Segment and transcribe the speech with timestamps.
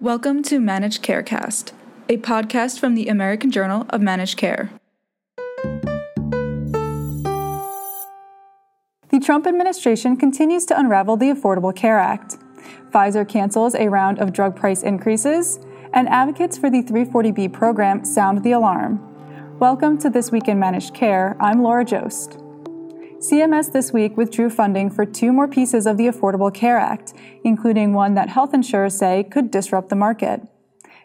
[0.00, 1.72] Welcome to Managed Carecast,
[2.08, 4.70] a podcast from the American Journal of Managed Care.
[9.10, 12.38] The Trump administration continues to unravel the Affordable Care Act.
[12.90, 15.60] Pfizer cancels a round of drug price increases,
[15.92, 19.06] and advocates for the 340B program sound the alarm.
[19.58, 21.36] Welcome to This Week in Managed Care.
[21.38, 22.49] I'm Laura Joszt.
[23.20, 27.12] CMS this week withdrew funding for two more pieces of the Affordable Care Act,
[27.44, 30.40] including one that health insurers say could disrupt the market.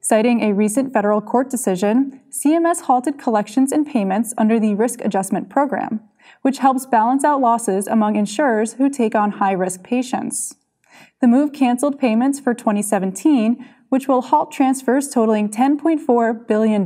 [0.00, 5.50] Citing a recent federal court decision, CMS halted collections and payments under the Risk Adjustment
[5.50, 5.98] Program,
[6.42, 10.54] which helps balance out losses among insurers who take on high risk patients.
[11.20, 16.84] The move canceled payments for 2017, which will halt transfers totaling $10.4 billion.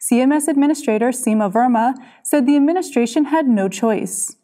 [0.00, 4.36] CMS Administrator Seema Verma said the administration had no choice.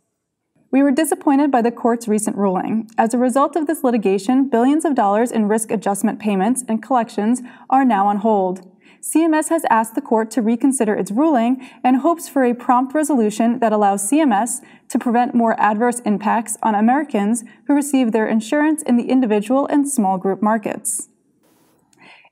[0.72, 2.88] We were disappointed by the court's recent ruling.
[2.96, 7.42] As a result of this litigation, billions of dollars in risk adjustment payments and collections
[7.68, 8.70] are now on hold.
[9.02, 13.58] CMS has asked the court to reconsider its ruling and hopes for a prompt resolution
[13.58, 18.96] that allows CMS to prevent more adverse impacts on Americans who receive their insurance in
[18.96, 21.09] the individual and small group markets.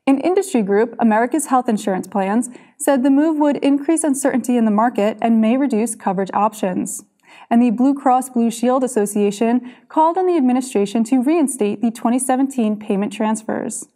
[0.09, 4.71] An industry group, America's Health Insurance Plans, said the move would increase uncertainty in the
[4.71, 7.05] market and may reduce coverage options.
[7.51, 12.79] And the Blue Cross Blue Shield Association called on the administration to reinstate the 2017
[12.79, 13.87] payment transfers.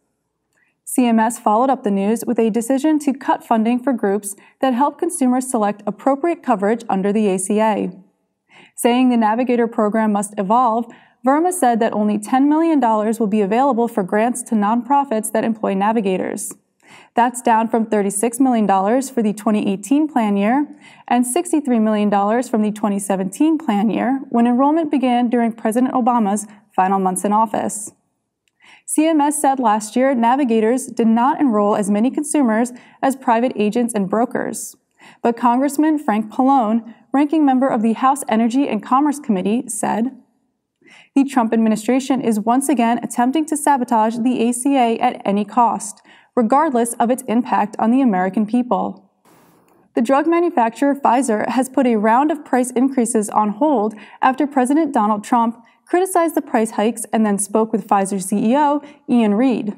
[0.87, 4.99] CMS followed up the news with a decision to cut funding for groups that help
[4.99, 7.91] consumers select appropriate coverage under the ACA.
[8.77, 10.93] Saying the Navigator program must evolve,
[11.25, 15.75] Verma said that only $10 million will be available for grants to nonprofits that employ
[15.75, 16.53] navigators.
[17.15, 20.67] That's down from $36 million for the 2018 plan year
[21.07, 22.11] and $63 million
[22.43, 27.93] from the 2017 plan year when enrollment began during President Obama's final months in office.
[28.87, 34.11] CMS said last year navigators did not enroll as many consumers as private agents and
[34.11, 34.77] brokers.
[35.23, 40.22] But Congressman Frank Pallone, ranking member of the House Energy and Commerce Committee, said,
[41.15, 46.03] the Trump administration is once again attempting to sabotage the ACA at any cost,
[46.35, 49.11] regardless of its impact on the American people.
[49.95, 54.95] The drug manufacturer Pfizer has put a round of price increases on hold after President
[54.95, 59.77] Donald Trump criticized the price hikes and then spoke with Pfizer CEO Ian Read.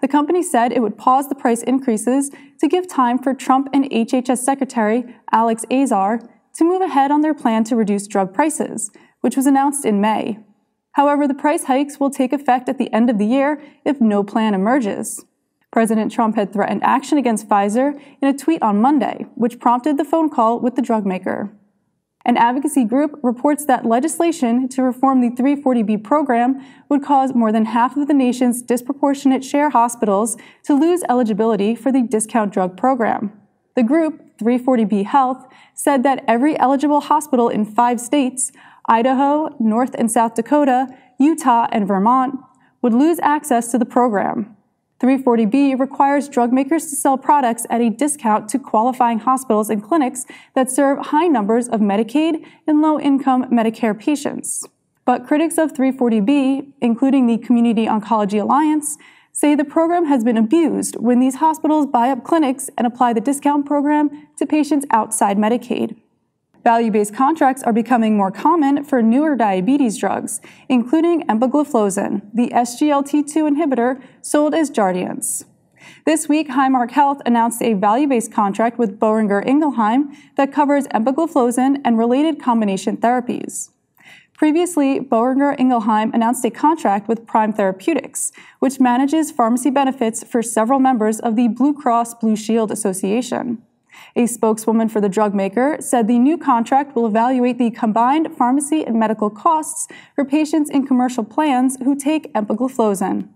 [0.00, 3.86] The company said it would pause the price increases to give time for Trump and
[3.86, 6.20] HHS Secretary Alex Azar
[6.54, 8.90] to move ahead on their plan to reduce drug prices,
[9.22, 10.38] which was announced in May.
[10.92, 14.22] However, the price hikes will take effect at the end of the year if no
[14.22, 15.24] plan emerges.
[15.70, 20.04] President Trump had threatened action against Pfizer in a tweet on Monday, which prompted the
[20.04, 21.50] phone call with the drug maker.
[22.24, 27.64] An advocacy group reports that legislation to reform the 340B program would cause more than
[27.64, 33.32] half of the nation's disproportionate share hospitals to lose eligibility for the discount drug program.
[33.74, 38.52] The group, 340B Health, said that every eligible hospital in five states
[38.86, 40.88] Idaho, North and South Dakota,
[41.18, 42.38] Utah, and Vermont
[42.82, 44.56] would lose access to the program.
[45.00, 50.26] 340B requires drug makers to sell products at a discount to qualifying hospitals and clinics
[50.54, 54.64] that serve high numbers of Medicaid and low income Medicare patients.
[55.04, 58.96] But critics of 340B, including the Community Oncology Alliance,
[59.32, 63.20] say the program has been abused when these hospitals buy up clinics and apply the
[63.20, 65.96] discount program to patients outside Medicaid.
[66.64, 73.50] Value based contracts are becoming more common for newer diabetes drugs, including empagliflozin, the SGLT2
[73.50, 75.44] inhibitor sold as Jardiance.
[76.06, 81.80] This week, Highmark Health announced a value based contract with Boehringer Ingelheim that covers empagliflozin
[81.84, 83.70] and related combination therapies.
[84.34, 90.78] Previously, Boehringer Ingelheim announced a contract with Prime Therapeutics, which manages pharmacy benefits for several
[90.78, 93.62] members of the Blue Cross Blue Shield Association.
[94.16, 98.84] A spokeswoman for the drug maker said the new contract will evaluate the combined pharmacy
[98.84, 103.28] and medical costs for patients in commercial plans who take empagliflozin.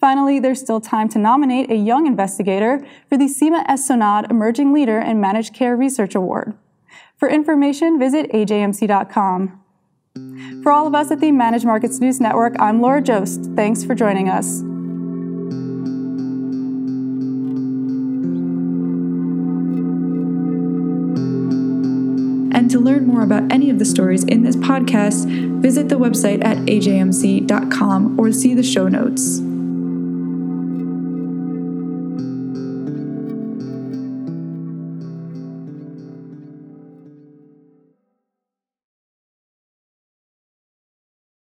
[0.00, 3.88] Finally, there's still time to nominate a young investigator for the Seema S.
[3.88, 6.54] Sonnad Emerging Leader in Managed Care Research Award.
[7.16, 9.60] For information, visit ajmc.com.
[10.62, 13.56] For all of us at the Managed Markets News Network, I'm Laura Joszt.
[13.56, 14.62] Thanks for joining us.
[22.74, 25.26] To learn more about any of the stories in this podcast,
[25.62, 29.38] visit the website at ajmc.com or see the show notes.